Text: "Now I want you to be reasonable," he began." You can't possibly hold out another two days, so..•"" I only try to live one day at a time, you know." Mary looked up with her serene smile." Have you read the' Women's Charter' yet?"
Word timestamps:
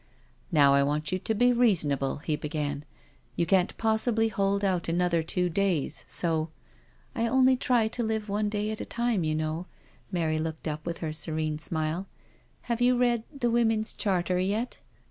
"Now 0.51 0.73
I 0.73 0.81
want 0.81 1.11
you 1.11 1.19
to 1.19 1.35
be 1.35 1.53
reasonable," 1.53 2.15
he 2.25 2.35
began." 2.35 2.85
You 3.35 3.45
can't 3.45 3.77
possibly 3.77 4.29
hold 4.29 4.65
out 4.65 4.89
another 4.89 5.21
two 5.21 5.47
days, 5.47 6.05
so..•"" 6.07 6.45
I 7.15 7.27
only 7.27 7.55
try 7.55 7.87
to 7.89 8.01
live 8.01 8.27
one 8.27 8.49
day 8.49 8.71
at 8.71 8.81
a 8.81 8.83
time, 8.85 9.23
you 9.23 9.35
know." 9.35 9.67
Mary 10.11 10.39
looked 10.39 10.67
up 10.67 10.87
with 10.87 10.97
her 11.05 11.13
serene 11.13 11.59
smile." 11.59 12.07
Have 12.63 12.81
you 12.81 12.97
read 12.97 13.25
the' 13.31 13.51
Women's 13.51 13.93
Charter' 13.93 14.39
yet?" 14.39 14.79